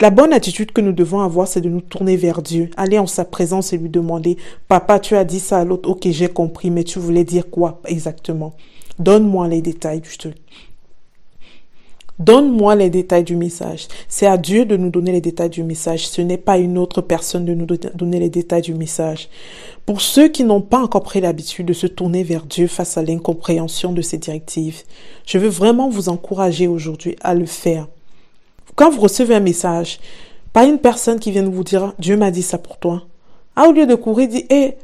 La 0.00 0.10
bonne 0.10 0.32
attitude 0.32 0.72
que 0.72 0.80
nous 0.80 0.92
devons 0.92 1.20
avoir, 1.20 1.48
c'est 1.48 1.62
de 1.62 1.70
nous 1.70 1.80
tourner 1.80 2.16
vers 2.16 2.42
Dieu, 2.42 2.70
aller 2.76 2.98
en 2.98 3.06
sa 3.06 3.24
présence 3.24 3.72
et 3.72 3.78
lui 3.78 3.88
demander, 3.88 4.36
Papa, 4.68 5.00
tu 5.00 5.16
as 5.16 5.24
dit 5.24 5.40
ça 5.40 5.58
à 5.58 5.64
l'autre, 5.64 5.88
ok, 5.88 6.08
j'ai 6.10 6.28
compris, 6.28 6.70
mais 6.70 6.84
tu 6.84 6.98
voulais 6.98 7.24
dire 7.24 7.48
quoi 7.48 7.80
exactement? 7.86 8.54
Donne-moi 8.98 9.48
les 9.48 9.62
détails 9.62 10.00
du 10.00 10.16
truc. 10.16 10.36
Donne-moi 12.18 12.76
les 12.76 12.88
détails 12.88 13.24
du 13.24 13.36
message. 13.36 13.88
C'est 14.08 14.26
à 14.26 14.38
Dieu 14.38 14.64
de 14.64 14.76
nous 14.76 14.88
donner 14.88 15.12
les 15.12 15.20
détails 15.20 15.50
du 15.50 15.62
message. 15.62 16.08
Ce 16.08 16.22
n'est 16.22 16.38
pas 16.38 16.56
une 16.56 16.78
autre 16.78 17.02
personne 17.02 17.44
de 17.44 17.52
nous 17.52 17.66
donner 17.66 18.18
les 18.18 18.30
détails 18.30 18.62
du 18.62 18.72
message. 18.72 19.28
Pour 19.84 20.00
ceux 20.00 20.28
qui 20.28 20.44
n'ont 20.44 20.62
pas 20.62 20.80
encore 20.80 21.02
pris 21.02 21.20
l'habitude 21.20 21.66
de 21.66 21.74
se 21.74 21.86
tourner 21.86 22.22
vers 22.22 22.46
Dieu 22.46 22.68
face 22.68 22.96
à 22.96 23.02
l'incompréhension 23.02 23.92
de 23.92 24.00
ses 24.00 24.16
directives, 24.16 24.82
je 25.26 25.36
veux 25.36 25.48
vraiment 25.48 25.90
vous 25.90 26.08
encourager 26.08 26.68
aujourd'hui 26.68 27.16
à 27.20 27.34
le 27.34 27.46
faire. 27.46 27.86
Quand 28.76 28.90
vous 28.90 29.02
recevez 29.02 29.34
un 29.34 29.40
message, 29.40 30.00
pas 30.54 30.64
une 30.64 30.78
personne 30.78 31.20
qui 31.20 31.32
vient 31.32 31.44
vous 31.44 31.64
dire 31.64 31.92
Dieu 31.98 32.16
m'a 32.16 32.30
dit 32.30 32.42
ça 32.42 32.56
pour 32.56 32.78
toi. 32.78 33.04
Ah, 33.56 33.68
au 33.68 33.72
lieu 33.72 33.86
de 33.86 33.94
courir, 33.94 34.28
dit 34.28 34.46
hé, 34.48 34.74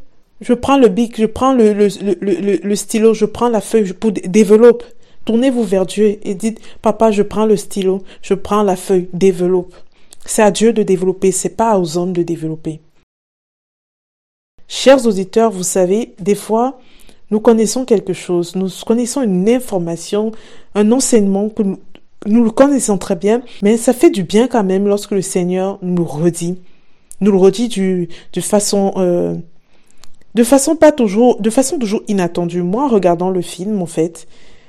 je 0.42 0.52
prends 0.52 0.76
le 0.76 0.88
bic, 0.88 1.18
je 1.18 1.26
prends 1.26 1.54
le, 1.54 1.72
le, 1.72 1.88
le, 2.20 2.56
le, 2.62 2.76
stylo, 2.76 3.14
je 3.14 3.24
prends 3.24 3.48
la 3.48 3.60
feuille 3.60 3.92
pour 3.92 4.12
développer. 4.12 4.84
Tournez-vous 5.24 5.62
vers 5.62 5.86
Dieu 5.86 6.18
et 6.22 6.34
dites, 6.34 6.60
papa, 6.80 7.10
je 7.10 7.22
prends 7.22 7.46
le 7.46 7.56
stylo, 7.56 8.02
je 8.22 8.34
prends 8.34 8.62
la 8.62 8.76
feuille, 8.76 9.08
développe. 9.12 9.74
C'est 10.24 10.42
à 10.42 10.50
Dieu 10.50 10.72
de 10.72 10.82
développer, 10.82 11.32
c'est 11.32 11.56
pas 11.56 11.78
aux 11.78 11.96
hommes 11.96 12.12
de 12.12 12.22
développer. 12.22 12.80
Chers 14.68 15.06
auditeurs, 15.06 15.50
vous 15.50 15.62
savez, 15.62 16.14
des 16.18 16.34
fois, 16.34 16.78
nous 17.30 17.40
connaissons 17.40 17.84
quelque 17.84 18.12
chose, 18.12 18.56
nous 18.56 18.68
connaissons 18.86 19.22
une 19.22 19.48
information, 19.48 20.32
un 20.74 20.90
enseignement 20.92 21.48
que 21.48 21.62
nous, 21.62 22.44
le 22.44 22.50
connaissons 22.50 22.98
très 22.98 23.16
bien, 23.16 23.42
mais 23.62 23.76
ça 23.76 23.92
fait 23.92 24.10
du 24.10 24.22
bien 24.22 24.48
quand 24.48 24.64
même 24.64 24.86
lorsque 24.86 25.10
le 25.12 25.22
Seigneur 25.22 25.78
nous 25.82 26.04
redit, 26.04 26.58
nous 27.20 27.32
le 27.32 27.38
redit 27.38 27.68
de 27.68 28.40
façon, 28.40 28.92
euh, 28.96 29.34
de 30.34 30.44
façon 30.44 30.76
pas 30.76 30.92
toujours, 30.92 31.40
de 31.40 31.50
façon 31.50 31.78
toujours 31.78 32.02
inattendue. 32.08 32.62
Moi, 32.62 32.88
regardant 32.88 33.30
le 33.30 33.42
film, 33.42 33.82
en 33.82 33.86
fait, 33.86 34.26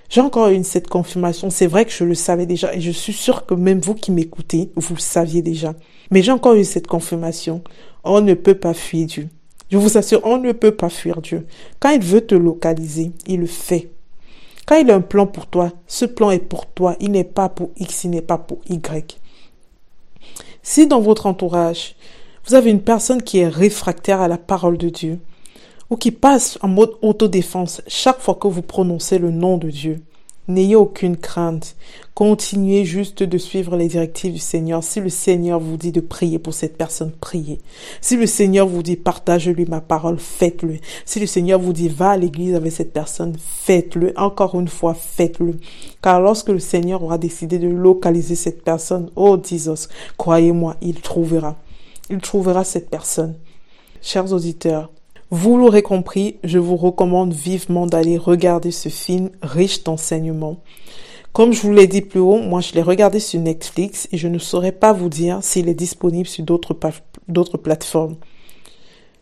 j'ai 0.10 0.22
encore 0.22 0.50
eu 0.50 0.64
cette 0.64 0.88
confirmation. 0.88 1.50
C'est 1.50 1.68
vrai 1.68 1.86
que 1.86 1.92
je 1.92 2.04
le 2.04 2.16
savais 2.16 2.46
déjà 2.46 2.74
et 2.74 2.82
je 2.82 2.92
suis 2.92 3.14
sûre 3.14 3.46
que 3.46 3.54
même 3.54 3.80
vous 3.80 3.96
qui 3.96 4.12
m'écoutez, 4.12 4.72
vous 4.76 4.96
le 4.96 5.00
saviez 5.00 5.42
déjà. 5.42 5.74
Mais 6.12 6.22
j'ai 6.22 6.32
encore 6.32 6.54
eu 6.54 6.64
cette 6.64 6.88
confirmation. 6.88 7.64
On 8.04 8.22
ne 8.22 8.34
peut 8.34 8.56
pas 8.56 8.74
fuir 8.74 9.08
Dieu. 9.08 9.30
Je 9.72 9.78
vous 9.78 9.98
assure, 9.98 10.22
on 10.24 10.38
ne 10.38 10.52
peut 10.52 10.76
pas 10.76 10.90
fuir 10.90 11.22
Dieu. 11.22 11.48
Quand 11.80 11.90
il 11.90 12.02
veut 12.02 12.22
te 12.22 12.36
localiser, 12.36 13.12
il 13.26 13.40
le 13.40 13.48
fait. 13.48 13.90
Quand 14.66 14.76
il 14.76 14.92
a 14.92 14.96
un 14.96 15.02
plan 15.02 15.26
pour 15.26 15.48
toi, 15.48 15.72
ce 15.88 16.06
plan 16.06 16.32
est 16.32 16.40
pour 16.40 16.68
toi. 16.68 16.96
Il 17.00 17.12
n'est 17.12 17.24
pas 17.24 17.50
pour 17.50 17.72
X, 17.78 18.04
il 18.04 18.12
n'est 18.12 18.22
pas 18.22 18.38
pour 18.38 18.60
Y. 18.70 19.20
Si 20.62 20.88
dans 20.88 21.02
votre 21.02 21.26
entourage, 21.26 21.96
vous 22.46 22.56
avez 22.56 22.70
une 22.70 22.82
personne 22.82 23.24
qui 23.24 23.40
est 23.40 23.48
réfractaire 23.48 24.22
à 24.22 24.28
la 24.28 24.38
parole 24.38 24.78
de 24.78 24.90
Dieu, 24.90 25.20
ou 25.90 25.98
qui 25.98 26.12
passe 26.12 26.58
en 26.62 26.68
mode 26.68 26.94
autodéfense 27.02 27.82
chaque 27.88 28.20
fois 28.20 28.36
que 28.36 28.48
vous 28.48 28.62
prononcez 28.62 29.18
le 29.18 29.32
nom 29.32 29.58
de 29.58 29.70
Dieu. 29.70 30.02
N'ayez 30.50 30.76
aucune 30.76 31.16
crainte. 31.16 31.78
Continuez 32.16 32.84
juste 32.84 33.24
de 33.24 33.38
suivre 33.38 33.78
les 33.78 33.88
directives 33.88 34.34
du 34.34 34.40
Seigneur. 34.40 34.84
Si 34.84 35.00
le 35.00 35.08
Seigneur 35.08 35.58
vous 35.58 35.78
dit 35.78 35.94
de 35.94 36.02
prier 36.02 36.38
pour 36.38 36.54
cette 36.54 36.76
personne, 36.76 37.14
priez. 37.14 37.60
Si 38.02 38.18
le 38.18 38.26
Seigneur 38.26 38.68
vous 38.68 38.84
dit 38.84 38.98
partage-lui 38.98 39.66
ma 39.66 39.80
parole, 39.80 40.20
faites-le. 40.20 40.80
Si 41.06 41.22
le 41.22 41.28
Seigneur 41.28 41.62
vous 41.62 41.72
dit 41.72 41.88
va 41.88 42.12
à 42.12 42.18
l'église 42.18 42.56
avec 42.56 42.74
cette 42.74 42.92
personne, 42.92 43.38
faites-le. 43.40 44.12
Encore 44.18 44.60
une 44.60 44.68
fois, 44.68 44.94
faites-le. 44.94 45.56
Car 46.02 46.20
lorsque 46.20 46.50
le 46.50 46.60
Seigneur 46.60 47.04
aura 47.04 47.18
décidé 47.18 47.58
de 47.58 47.70
localiser 47.70 48.36
cette 48.36 48.66
personne, 48.66 49.12
oh 49.16 49.38
Jesus, 49.42 49.88
croyez-moi, 50.18 50.76
il 50.82 51.00
trouvera. 51.00 51.56
Il 52.10 52.20
trouvera 52.20 52.66
cette 52.66 52.90
personne. 52.90 53.36
Chers 54.02 54.34
auditeurs, 54.34 54.92
vous 55.36 55.58
l'aurez 55.58 55.82
compris, 55.82 56.38
je 56.44 56.60
vous 56.60 56.76
recommande 56.76 57.34
vivement 57.34 57.88
d'aller 57.88 58.20
regarder 58.20 58.70
ce 58.70 58.90
film 58.90 59.32
riche 59.42 59.84
d'enseignements. 59.84 60.58
Comme 61.32 61.54
je 61.54 61.62
vous 61.64 61.74
l'ai 61.74 61.88
dit 61.88 62.02
plus 62.02 62.20
haut, 62.20 62.38
moi 62.38 62.62
je 62.62 62.74
l'ai 62.74 62.84
regardé 62.84 63.20
sur 63.20 63.40
Netflix 63.40 64.08
et 64.12 64.18
je 64.18 64.28
ne 64.28 64.38
saurais 64.38 64.72
pas 64.72 64.94
vous 64.94 65.10
dire 65.10 65.40
s'il 65.42 65.70
est 65.70 65.74
disponible 65.74 66.28
sur 66.28 66.46
d'autres 66.46 67.58
plateformes. 67.58 68.16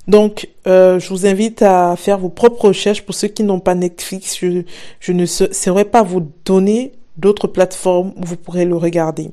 Donc, 0.10 0.50
euh, 0.68 1.00
je 1.00 1.08
vous 1.08 1.26
invite 1.26 1.62
à 1.62 1.96
faire 1.96 2.18
vos 2.18 2.28
propres 2.28 2.66
recherches. 2.66 3.04
Pour 3.04 3.16
ceux 3.16 3.30
qui 3.30 3.44
n'ont 3.44 3.62
pas 3.62 3.76
Netflix, 3.76 4.38
je, 4.38 4.64
je 5.00 5.14
ne 5.14 5.26
saurais 5.26 5.86
pas 5.86 6.04
vous 6.04 6.28
donner 6.44 6.92
d'autres 7.16 7.48
plateformes 7.48 8.12
où 8.18 8.26
vous 8.26 8.36
pourrez 8.36 8.66
le 8.66 8.76
regarder. 8.76 9.32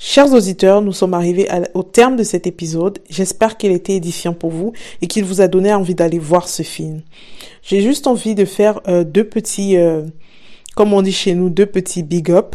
Chers 0.00 0.32
auditeurs, 0.32 0.80
nous 0.80 0.92
sommes 0.92 1.12
arrivés 1.12 1.48
au 1.74 1.82
terme 1.82 2.14
de 2.14 2.22
cet 2.22 2.46
épisode. 2.46 3.00
J'espère 3.10 3.56
qu'il 3.56 3.72
été 3.72 3.96
édifiant 3.96 4.32
pour 4.32 4.50
vous 4.50 4.72
et 5.02 5.08
qu'il 5.08 5.24
vous 5.24 5.40
a 5.40 5.48
donné 5.48 5.74
envie 5.74 5.96
d'aller 5.96 6.20
voir 6.20 6.48
ce 6.48 6.62
film. 6.62 7.02
J'ai 7.62 7.82
juste 7.82 8.06
envie 8.06 8.36
de 8.36 8.44
faire 8.44 8.80
euh, 8.86 9.02
deux 9.02 9.24
petits, 9.24 9.76
euh, 9.76 10.04
comme 10.76 10.92
on 10.92 11.02
dit 11.02 11.10
chez 11.10 11.34
nous, 11.34 11.50
deux 11.50 11.66
petits 11.66 12.04
big 12.04 12.30
up. 12.30 12.54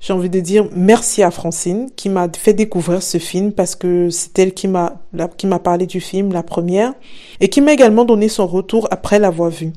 J'ai 0.00 0.12
envie 0.12 0.30
de 0.30 0.40
dire 0.40 0.68
merci 0.74 1.22
à 1.22 1.30
Francine 1.30 1.88
qui 1.94 2.08
m'a 2.08 2.26
fait 2.36 2.54
découvrir 2.54 3.04
ce 3.04 3.18
film 3.18 3.52
parce 3.52 3.76
que 3.76 4.10
c'est 4.10 4.36
elle 4.40 4.52
qui 4.52 4.66
m'a 4.66 5.00
qui 5.36 5.46
m'a 5.46 5.60
parlé 5.60 5.86
du 5.86 6.00
film 6.00 6.32
la 6.32 6.42
première 6.42 6.92
et 7.38 7.48
qui 7.48 7.60
m'a 7.60 7.72
également 7.72 8.04
donné 8.04 8.28
son 8.28 8.48
retour 8.48 8.88
après 8.90 9.20
l'avoir 9.20 9.50
vu. 9.50 9.72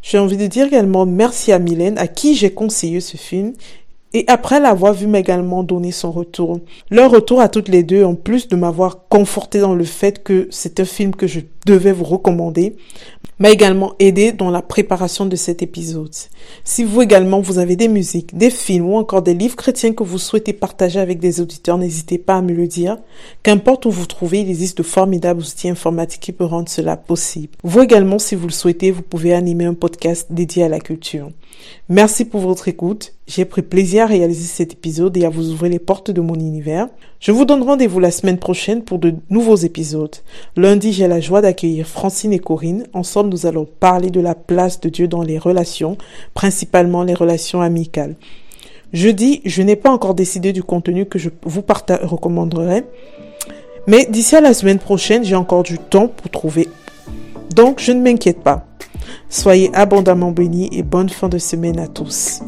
J'ai 0.00 0.18
envie 0.18 0.38
de 0.38 0.46
dire 0.46 0.66
également 0.66 1.04
merci 1.04 1.52
à 1.52 1.58
Mylène 1.58 1.98
à 1.98 2.08
qui 2.08 2.34
j'ai 2.34 2.50
conseillé 2.50 3.00
ce 3.00 3.18
film 3.18 3.52
et 4.14 4.24
après 4.26 4.60
l'avoir 4.60 4.92
vu 4.94 5.06
m'également 5.06 5.62
donner 5.62 5.92
son 5.92 6.10
retour. 6.10 6.60
Leur 6.90 7.10
retour 7.10 7.40
à 7.40 7.48
toutes 7.48 7.68
les 7.68 7.82
deux, 7.82 8.04
en 8.04 8.14
plus 8.14 8.48
de 8.48 8.56
m'avoir 8.56 9.08
conforté 9.08 9.60
dans 9.60 9.74
le 9.74 9.84
fait 9.84 10.22
que 10.22 10.48
c'est 10.50 10.80
un 10.80 10.84
film 10.84 11.14
que 11.14 11.26
je 11.26 11.40
devais 11.66 11.92
vous 11.92 12.04
recommander, 12.04 12.76
m'a 13.38 13.50
également 13.50 13.94
aidé 13.98 14.32
dans 14.32 14.50
la 14.50 14.62
préparation 14.62 15.26
de 15.26 15.36
cet 15.36 15.62
épisode. 15.62 16.14
Si 16.64 16.84
vous 16.84 17.02
également 17.02 17.40
vous 17.40 17.58
avez 17.58 17.76
des 17.76 17.88
musiques, 17.88 18.36
des 18.36 18.50
films 18.50 18.90
ou 18.90 18.96
encore 18.96 19.22
des 19.22 19.34
livres 19.34 19.56
chrétiens 19.56 19.92
que 19.92 20.02
vous 20.02 20.18
souhaitez 20.18 20.52
partager 20.52 21.00
avec 21.00 21.18
des 21.18 21.40
auditeurs, 21.40 21.78
n'hésitez 21.78 22.18
pas 22.18 22.36
à 22.36 22.42
me 22.42 22.52
le 22.52 22.66
dire. 22.66 22.98
Qu'importe 23.42 23.86
où 23.86 23.90
vous 23.90 24.06
trouvez, 24.06 24.40
il 24.40 24.50
existe 24.50 24.78
de 24.78 24.82
formidables 24.82 25.40
outils 25.40 25.68
informatiques 25.68 26.20
qui 26.20 26.32
peuvent 26.32 26.48
rendre 26.48 26.68
cela 26.68 26.96
possible. 26.96 27.56
Vous 27.64 27.80
également, 27.80 28.18
si 28.18 28.34
vous 28.34 28.46
le 28.46 28.52
souhaitez, 28.52 28.90
vous 28.90 29.02
pouvez 29.02 29.34
animer 29.34 29.64
un 29.64 29.74
podcast 29.74 30.28
dédié 30.30 30.64
à 30.64 30.68
la 30.68 30.80
culture. 30.80 31.30
Merci 31.88 32.24
pour 32.24 32.40
votre 32.40 32.68
écoute. 32.68 33.14
J'ai 33.26 33.44
pris 33.44 33.62
plaisir 33.62 34.01
réaliser 34.06 34.46
cet 34.46 34.72
épisode 34.72 35.16
et 35.16 35.24
à 35.24 35.28
vous 35.28 35.50
ouvrir 35.50 35.70
les 35.70 35.78
portes 35.78 36.10
de 36.10 36.20
mon 36.20 36.34
univers. 36.34 36.88
Je 37.20 37.32
vous 37.32 37.44
donne 37.44 37.62
rendez-vous 37.62 38.00
la 38.00 38.10
semaine 38.10 38.38
prochaine 38.38 38.82
pour 38.82 38.98
de 38.98 39.14
nouveaux 39.30 39.56
épisodes. 39.56 40.16
Lundi, 40.56 40.92
j'ai 40.92 41.08
la 41.08 41.20
joie 41.20 41.40
d'accueillir 41.40 41.86
Francine 41.86 42.32
et 42.32 42.38
Corinne. 42.38 42.86
Ensemble, 42.92 43.30
nous 43.30 43.46
allons 43.46 43.66
parler 43.66 44.10
de 44.10 44.20
la 44.20 44.34
place 44.34 44.80
de 44.80 44.88
Dieu 44.88 45.08
dans 45.08 45.22
les 45.22 45.38
relations, 45.38 45.96
principalement 46.34 47.02
les 47.02 47.14
relations 47.14 47.60
amicales. 47.60 48.16
Jeudi, 48.92 49.40
je 49.44 49.62
n'ai 49.62 49.76
pas 49.76 49.90
encore 49.90 50.14
décidé 50.14 50.52
du 50.52 50.62
contenu 50.62 51.06
que 51.06 51.18
je 51.18 51.30
vous 51.44 51.62
recommanderai. 51.66 52.84
Mais 53.86 54.06
d'ici 54.10 54.36
à 54.36 54.40
la 54.40 54.54
semaine 54.54 54.78
prochaine, 54.78 55.24
j'ai 55.24 55.34
encore 55.34 55.62
du 55.62 55.78
temps 55.78 56.08
pour 56.08 56.30
trouver. 56.30 56.68
Donc, 57.54 57.80
je 57.80 57.92
ne 57.92 58.02
m'inquiète 58.02 58.40
pas. 58.40 58.66
Soyez 59.28 59.70
abondamment 59.74 60.30
bénis 60.30 60.68
et 60.72 60.82
bonne 60.82 61.08
fin 61.08 61.28
de 61.28 61.38
semaine 61.38 61.78
à 61.78 61.88
tous. 61.88 62.42